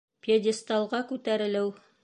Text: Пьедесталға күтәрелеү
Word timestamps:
Пьедесталға 0.27 1.03
күтәрелеү 1.13 1.73